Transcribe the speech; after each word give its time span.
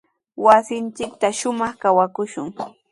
Wasinchiktraw 0.45 1.33
shumaq 1.39 1.73
kawakushun. 1.81 2.47